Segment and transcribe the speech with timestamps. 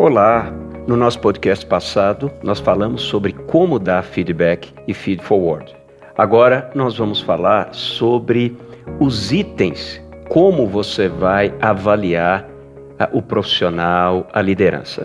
[0.00, 0.52] Olá!
[0.86, 5.74] No nosso podcast passado, nós falamos sobre como dar feedback e feed forward.
[6.16, 8.56] Agora nós vamos falar sobre
[9.00, 12.48] os itens, como você vai avaliar
[13.12, 15.04] o profissional, a liderança.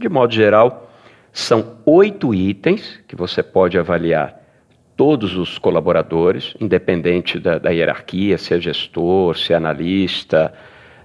[0.00, 0.90] De modo geral,
[1.30, 4.40] são oito itens que você pode avaliar
[4.96, 10.50] todos os colaboradores, independente da, da hierarquia, se é gestor, se é analista,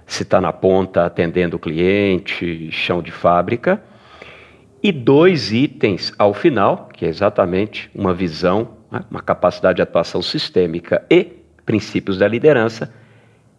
[0.06, 3.82] se está na ponta atendendo o cliente, chão de fábrica.
[4.82, 10.20] E dois itens ao final, que é exatamente uma visão, né, uma capacidade de atuação
[10.20, 11.24] sistêmica e
[11.64, 12.92] princípios da liderança,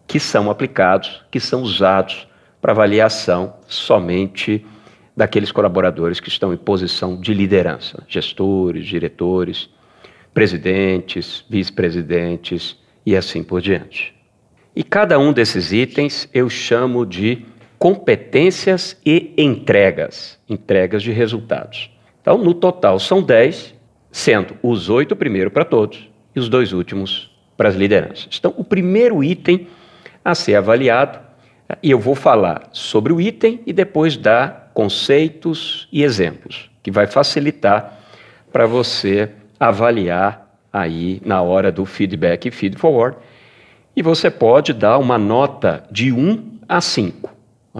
[0.06, 2.28] que são aplicados, que são usados
[2.60, 4.64] para avaliação somente
[5.16, 9.68] daqueles colaboradores que estão em posição de liderança, gestores, diretores,
[10.32, 14.15] presidentes, vice-presidentes e assim por diante.
[14.76, 17.46] E cada um desses itens eu chamo de
[17.78, 21.90] competências e entregas, entregas de resultados.
[22.20, 23.74] Então, no total, são 10,
[24.12, 28.28] sendo os oito primeiro para todos e os dois últimos para as lideranças.
[28.38, 29.66] Então, o primeiro item
[30.22, 31.20] a ser avaliado,
[31.82, 37.06] e eu vou falar sobre o item e depois dar conceitos e exemplos, que vai
[37.06, 37.98] facilitar
[38.52, 43.16] para você avaliar aí na hora do feedback e feed forward.
[43.96, 47.34] E você pode dar uma nota de 1 a 5,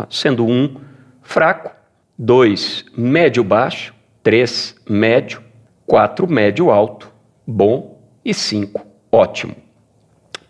[0.09, 0.75] sendo 1
[1.21, 1.71] fraco,
[2.19, 5.43] 2 médio-baixo, 3 médio,
[5.87, 7.13] 4 médio-alto,
[7.47, 9.55] bom e 5 ótimo.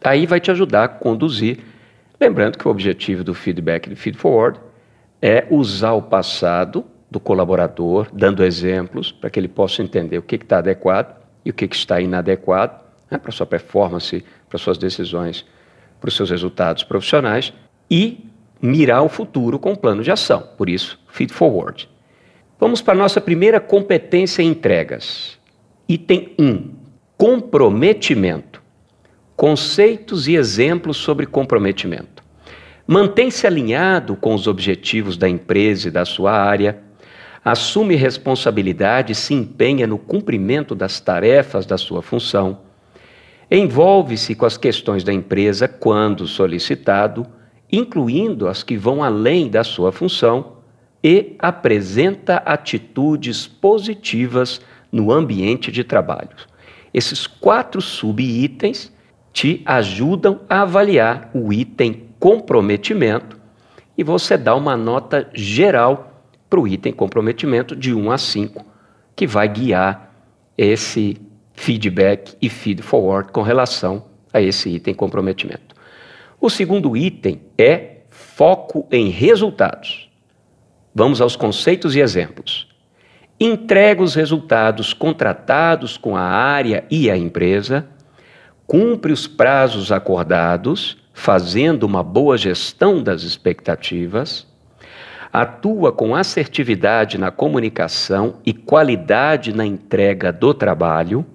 [0.05, 1.59] Aí vai te ajudar a conduzir.
[2.21, 4.61] Lembrando que o objetivo do feedback e do feed forward
[5.21, 10.37] é usar o passado do colaborador, dando exemplos para que ele possa entender o que
[10.37, 12.81] está adequado e o que, que está inadequado
[13.11, 15.45] né, para sua performance, para suas decisões,
[16.01, 17.53] para os seus resultados profissionais
[17.91, 18.27] e
[18.61, 20.49] mirar o futuro com um plano de ação.
[20.57, 21.89] Por isso, feed forward.
[22.59, 25.39] Vamos para a nossa primeira competência em entregas.
[25.89, 26.71] Item 1:
[27.17, 28.63] comprometimento.
[29.37, 32.25] Conceitos e exemplos sobre comprometimento.
[32.87, 36.79] Mantém-se alinhado com os objetivos da empresa e da sua área
[37.45, 42.59] assume responsabilidade e se empenha no cumprimento das tarefas da sua função,
[43.51, 47.27] envolve-se com as questões da empresa quando solicitado,
[47.71, 50.57] incluindo as que vão além da sua função,
[51.03, 56.31] e apresenta atitudes positivas no ambiente de trabalho.
[56.93, 58.93] Esses quatro subitens
[59.33, 63.39] te ajudam a avaliar o item comprometimento
[63.97, 68.65] e você dá uma nota geral para o item comprometimento de 1 a 5,
[69.15, 70.13] que vai guiar
[70.57, 71.17] esse
[71.57, 75.75] feedback e feed forward com relação a esse item comprometimento.
[76.41, 80.09] O segundo item é foco em resultados.
[80.95, 82.69] Vamos aos conceitos e exemplos.
[83.41, 87.87] Entrega os resultados contratados com a área e a empresa,
[88.67, 94.47] cumpre os prazos acordados, fazendo uma boa gestão das expectativas,
[95.33, 101.27] atua com assertividade na comunicação e qualidade na entrega do trabalho,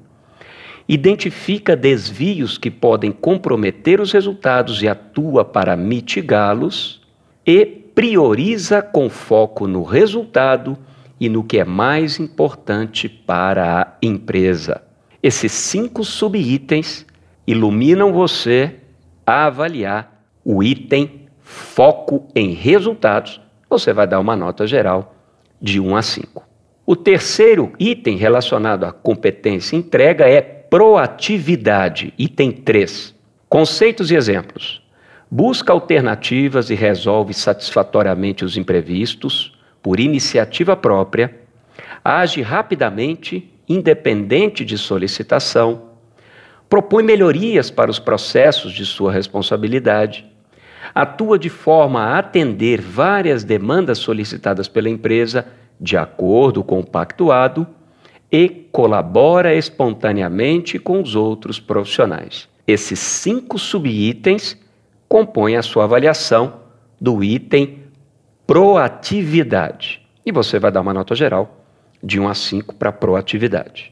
[0.87, 7.01] identifica desvios que podem comprometer os resultados e atua para mitigá-los,
[7.45, 10.77] e prioriza com foco no resultado
[11.19, 14.81] e no que é mais importante para a empresa.
[15.21, 17.05] Esses cinco subitens
[17.45, 18.75] iluminam você
[19.25, 25.15] a avaliar o item foco em resultados você vai dar uma nota geral
[25.61, 26.43] de 1 a 5.
[26.85, 33.13] O terceiro item relacionado à competência entrega é proatividade, item 3.
[33.49, 34.81] Conceitos e exemplos.
[35.29, 41.41] Busca alternativas e resolve satisfatoriamente os imprevistos por iniciativa própria,
[42.01, 45.89] age rapidamente, independente de solicitação,
[46.69, 50.25] propõe melhorias para os processos de sua responsabilidade,
[50.95, 55.47] atua de forma a atender várias demandas solicitadas pela empresa
[55.81, 57.67] de acordo com o pactuado
[58.31, 62.47] e colabora espontaneamente com os outros profissionais.
[62.67, 64.57] Esses cinco subitens
[65.09, 66.61] compõem a sua avaliação
[66.99, 67.79] do item
[68.47, 70.01] proatividade.
[70.25, 71.65] E você vai dar uma nota geral
[72.01, 73.91] de 1 a 5 para proatividade.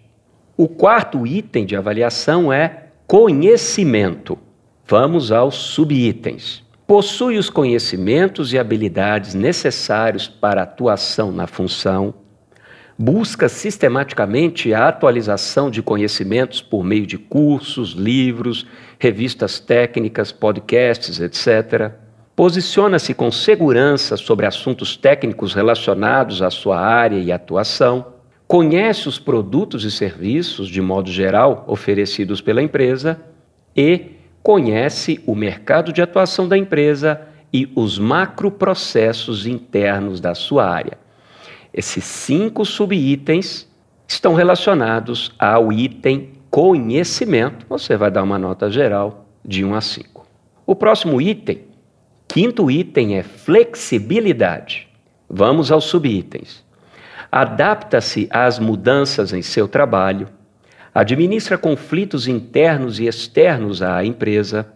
[0.55, 4.37] O quarto item de avaliação é conhecimento.
[4.85, 12.15] Vamos aos subitens possui os conhecimentos e habilidades necessários para atuação na função,
[13.01, 18.67] busca sistematicamente a atualização de conhecimentos por meio de cursos, livros,
[18.99, 21.93] revistas técnicas, podcasts, etc.
[22.35, 28.05] Posiciona-se com segurança sobre assuntos técnicos relacionados à sua área e atuação.
[28.45, 33.17] Conhece os produtos e serviços, de modo geral, oferecidos pela empresa
[33.73, 34.11] e
[34.43, 37.21] conhece o mercado de atuação da empresa
[37.53, 40.97] e os macroprocessos internos da sua área.
[41.73, 43.67] Esses cinco subitens
[44.07, 47.65] estão relacionados ao item conhecimento.
[47.69, 50.27] Você vai dar uma nota geral de 1 a 5.
[50.65, 51.63] O próximo item,
[52.27, 54.87] quinto item, é flexibilidade.
[55.29, 56.63] Vamos aos subitens.
[57.31, 60.27] Adapta-se às mudanças em seu trabalho,
[60.93, 64.67] administra conflitos internos e externos à empresa,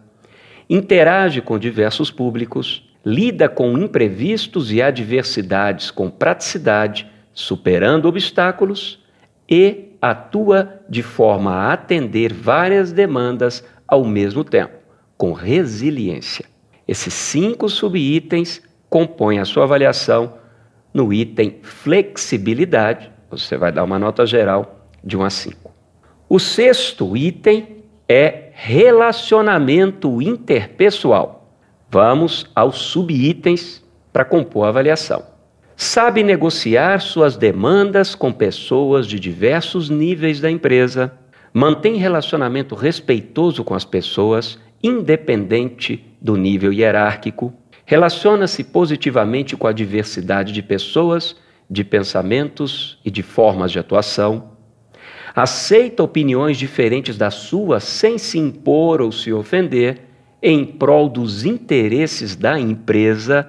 [0.70, 9.02] interage com diversos públicos, lida com imprevistos e adversidades com praticidade, superando obstáculos
[9.48, 14.74] e atua de forma a atender várias demandas ao mesmo tempo,
[15.16, 16.46] com resiliência.
[16.86, 20.34] Esses cinco subitens compõem a sua avaliação
[20.92, 23.10] no item flexibilidade.
[23.30, 25.74] Você vai dar uma nota geral de 1 a 5.
[26.28, 31.43] O sexto item é relacionamento interpessoal.
[31.94, 33.80] Vamos aos subitens
[34.12, 35.22] para compor a avaliação.
[35.76, 41.12] Sabe negociar suas demandas com pessoas de diversos níveis da empresa,
[41.52, 47.54] mantém relacionamento respeitoso com as pessoas, independente do nível hierárquico,
[47.86, 51.36] relaciona-se positivamente com a diversidade de pessoas,
[51.70, 54.50] de pensamentos e de formas de atuação,
[55.32, 60.12] aceita opiniões diferentes da sua sem se impor ou se ofender,
[60.46, 63.48] em prol dos interesses da empresa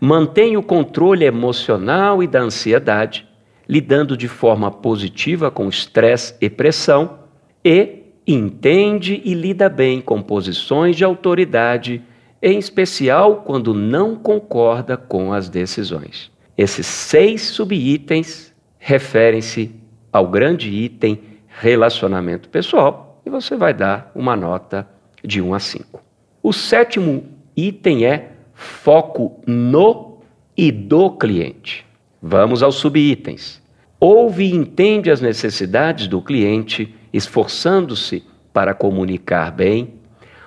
[0.00, 3.26] mantém o controle emocional e da ansiedade,
[3.68, 7.18] lidando de forma positiva com estresse e pressão,
[7.64, 12.00] e entende e lida bem com posições de autoridade,
[12.40, 16.30] em especial quando não concorda com as decisões.
[16.56, 19.74] Esses seis subitens referem-se
[20.12, 24.86] ao grande item relacionamento pessoal e você vai dar uma nota
[25.24, 26.02] de 1 a 5.
[26.42, 27.24] O sétimo
[27.56, 30.18] item é foco no
[30.56, 31.86] e do cliente.
[32.20, 33.62] Vamos aos subitens.
[34.00, 39.94] Ouve e entende as necessidades do cliente, esforçando-se para comunicar bem,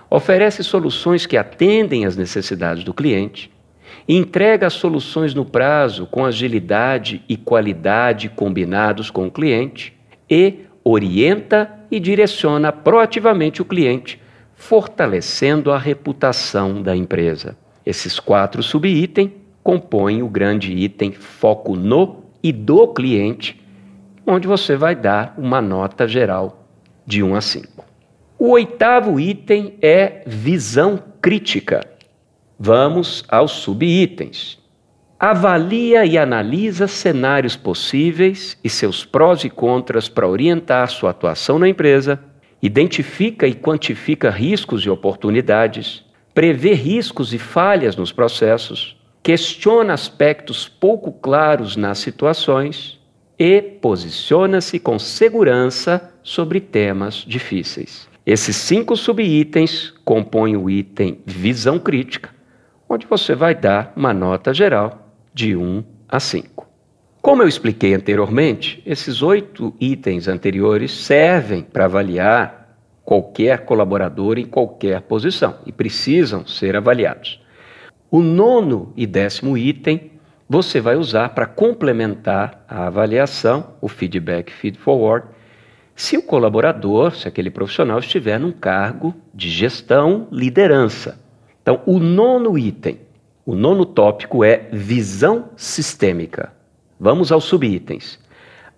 [0.10, 3.50] oferece soluções que atendem às necessidades do cliente,
[4.08, 9.94] entrega soluções no prazo com agilidade e qualidade combinados com o cliente
[10.30, 14.21] e orienta e direciona proativamente o cliente,
[14.62, 17.58] fortalecendo a reputação da empresa.
[17.84, 19.32] Esses quatro subitens
[19.64, 23.60] compõem o grande item foco no e do cliente,
[24.26, 26.68] onde você vai dar uma nota geral
[27.08, 27.86] de 1 a 5.
[28.38, 31.82] O oitavo item é visão crítica.
[32.58, 34.60] Vamos aos subitens.
[35.20, 41.68] Avalia e analisa cenários possíveis e seus prós e contras para orientar sua atuação na
[41.68, 42.24] empresa,
[42.62, 46.04] identifica e quantifica riscos e oportunidades,
[46.34, 53.00] prevê riscos e falhas nos processos, questiona aspectos pouco claros nas situações
[53.38, 58.08] e posiciona-se com segurança sobre temas difíceis.
[58.26, 62.30] Esses cinco subitens compõem o item visão crítica,
[62.88, 66.71] onde você vai dar uma nota geral de 1 a 5.
[67.22, 72.76] Como eu expliquei anteriormente, esses oito itens anteriores servem para avaliar
[73.06, 77.40] qualquer colaborador em qualquer posição e precisam ser avaliados.
[78.10, 80.14] O nono e décimo item
[80.50, 85.28] você vai usar para complementar a avaliação, o feedback feed forward,
[85.96, 91.24] se o colaborador, se aquele profissional estiver num cargo de gestão, liderança.
[91.62, 93.00] Então, o nono item,
[93.46, 96.60] o nono tópico é visão sistêmica.
[97.04, 98.20] Vamos aos subitens.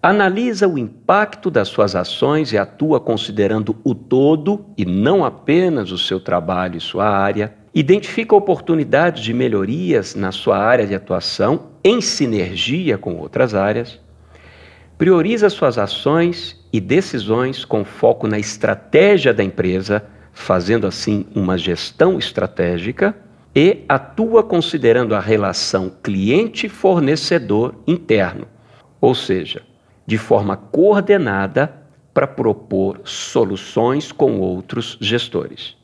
[0.01, 5.97] Analisa o impacto das suas ações e atua considerando o todo e não apenas o
[5.97, 7.53] seu trabalho e sua área.
[7.75, 13.99] Identifica oportunidades de melhorias na sua área de atuação em sinergia com outras áreas.
[14.97, 20.01] Prioriza suas ações e decisões com foco na estratégia da empresa,
[20.31, 23.13] fazendo assim uma gestão estratégica
[23.55, 28.47] e atua considerando a relação cliente-fornecedor interno.
[28.99, 29.61] Ou seja,
[30.05, 31.83] de forma coordenada
[32.13, 35.75] para propor soluções com outros gestores.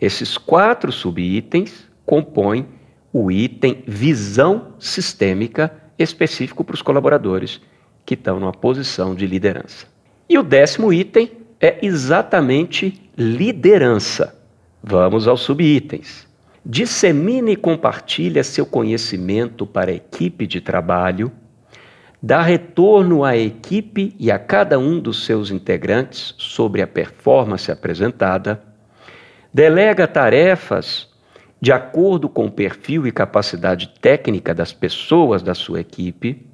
[0.00, 2.66] Esses quatro subitens compõem
[3.12, 7.60] o item visão sistêmica específico para os colaboradores
[8.06, 9.86] que estão numa posição de liderança.
[10.28, 14.38] E o décimo item é exatamente liderança.
[14.82, 16.27] Vamos aos subitens.
[16.68, 21.32] Dissemine e compartilhe seu conhecimento para a equipe de trabalho,
[22.22, 28.62] dá retorno à equipe e a cada um dos seus integrantes sobre a performance apresentada,
[29.52, 31.08] delega tarefas
[31.58, 36.46] de acordo com o perfil e capacidade técnica das pessoas da sua equipe,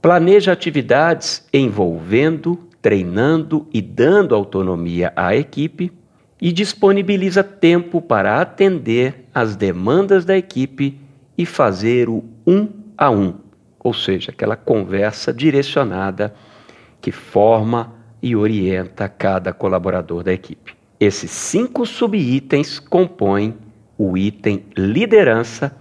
[0.00, 5.92] planeja atividades envolvendo, treinando e dando autonomia à equipe
[6.40, 11.00] e disponibiliza tempo para atender às demandas da equipe
[11.36, 13.34] e fazer o um a um,
[13.78, 16.34] ou seja, aquela conversa direcionada
[17.00, 20.74] que forma e orienta cada colaborador da equipe.
[20.98, 23.54] Esses cinco subitens compõem
[23.96, 25.76] o item liderança,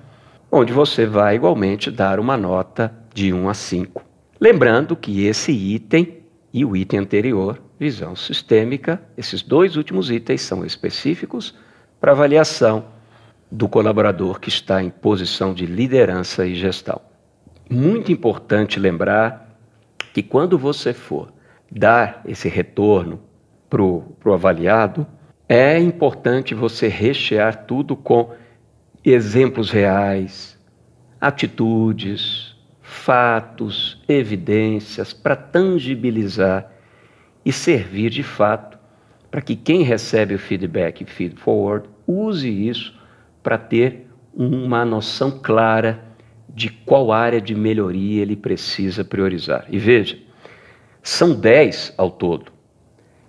[0.51, 4.03] onde você vai igualmente dar uma nota de 1 a 5.
[4.39, 6.19] Lembrando que esse item
[6.53, 11.55] e o item anterior, visão sistêmica, esses dois últimos itens são específicos
[11.99, 12.95] para avaliação
[13.51, 17.01] do colaborador que está em posição de liderança e gestão.
[17.69, 19.57] Muito importante lembrar
[20.13, 21.33] que quando você for
[21.71, 23.21] dar esse retorno
[23.69, 25.05] para o avaliado,
[25.47, 28.33] é importante você rechear tudo com
[29.03, 30.57] exemplos reais,
[31.19, 36.71] atitudes, fatos, evidências, para tangibilizar
[37.45, 38.77] e servir de fato
[39.29, 42.96] para que quem recebe o feedback feed forward use isso
[43.47, 46.03] para ter uma noção clara
[46.49, 49.65] de qual área de melhoria ele precisa priorizar.
[49.69, 50.19] E veja,
[51.01, 52.51] são 10 ao todo.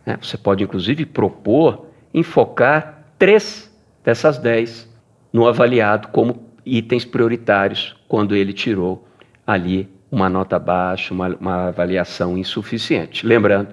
[0.05, 0.19] Né?
[0.21, 3.73] Você pode, inclusive, propor enfocar três
[4.03, 4.93] dessas 10
[5.33, 9.07] no avaliado como itens prioritários quando ele tirou
[9.47, 13.25] ali uma nota baixa, uma, uma avaliação insuficiente.
[13.25, 13.73] Lembrando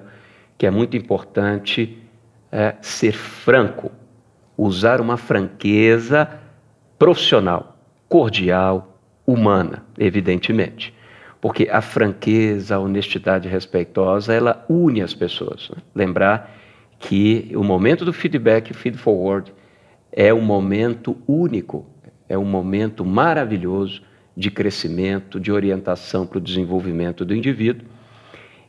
[0.59, 1.97] que é muito importante
[2.51, 3.91] é, ser franco,
[4.57, 6.29] usar uma franqueza
[6.97, 10.93] profissional, cordial, humana, evidentemente.
[11.41, 15.69] Porque a franqueza, a honestidade respeitosa, ela une as pessoas.
[15.69, 15.77] Né?
[15.93, 16.55] Lembrar
[16.97, 19.53] que o momento do feedback, o feed forward,
[20.11, 21.85] é um momento único,
[22.27, 24.01] é um momento maravilhoso
[24.35, 27.87] de crescimento, de orientação para o desenvolvimento do indivíduo.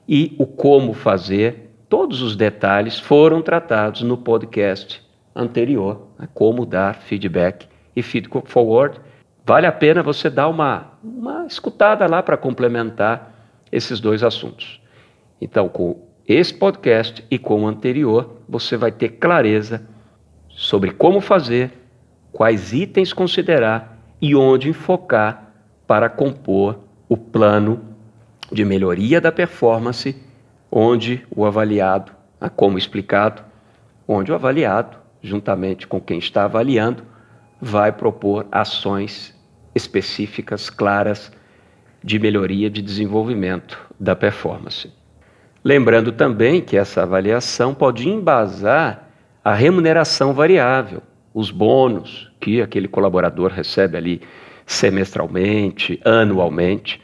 [0.09, 5.05] E o como fazer, todos os detalhes foram tratados no podcast
[5.37, 6.26] anterior, né?
[6.33, 8.99] como dar feedback e feed forward.
[9.45, 13.33] Vale a pena você dar uma, uma escutada lá para complementar
[13.71, 14.81] esses dois assuntos.
[15.40, 19.87] Então, com esse podcast e com o anterior, você vai ter clareza
[20.49, 21.71] sobre como fazer,
[22.33, 25.52] quais itens considerar e onde enfocar
[25.87, 27.81] para compor o plano
[28.50, 30.16] de melhoria da performance,
[30.71, 33.43] onde o avaliado, ah, como explicado,
[34.09, 37.02] onde o avaliado, juntamente com quem está avaliando,
[37.61, 39.35] vai propor ações
[39.75, 41.30] específicas, claras,
[42.02, 44.90] de melhoria de desenvolvimento da performance.
[45.64, 49.09] Lembrando também que essa avaliação pode embasar
[49.42, 51.02] a remuneração variável,
[51.35, 54.23] os bônus que aquele colaborador recebe ali
[54.64, 57.02] semestralmente, anualmente,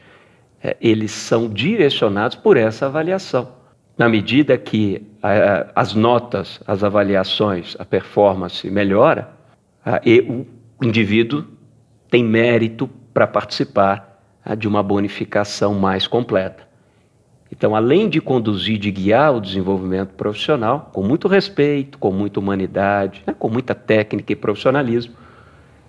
[0.63, 3.62] é, eles são direcionados por essa avaliação.
[3.97, 9.29] Na medida que a, as notas, as avaliações, a performance melhora,
[9.85, 10.45] a, e o
[10.85, 11.45] indivíduo
[12.09, 16.67] tem mérito para participar a, de uma bonificação mais completa.
[17.51, 23.21] Então, além de conduzir, de guiar o desenvolvimento profissional, com muito respeito, com muita humanidade,
[23.27, 25.13] né, com muita técnica e profissionalismo,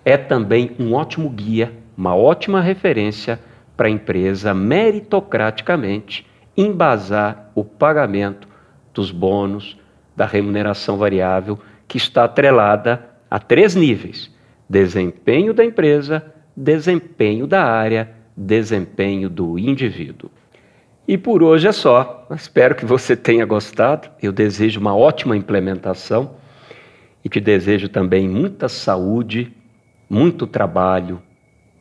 [0.05, 3.39] é também um ótimo guia, uma ótima referência
[3.75, 8.47] para a empresa meritocraticamente embasar o pagamento
[8.93, 9.77] dos bônus,
[10.15, 14.33] da remuneração variável, que está atrelada a três níveis:
[14.69, 20.29] desempenho da empresa, desempenho da área, desempenho do indivíduo.
[21.07, 22.27] E por hoje é só.
[22.31, 24.09] Espero que você tenha gostado.
[24.21, 26.35] Eu desejo uma ótima implementação
[27.23, 29.53] e te desejo também muita saúde,
[30.09, 31.21] muito trabalho,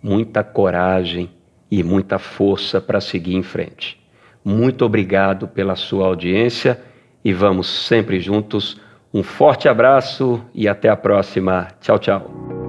[0.02, 1.31] muita coragem
[1.71, 4.03] e muita força para seguir em frente.
[4.44, 6.80] Muito obrigado pela sua audiência
[7.24, 8.78] e vamos sempre juntos.
[9.12, 11.68] Um forte abraço e até a próxima.
[11.80, 12.63] Tchau, tchau.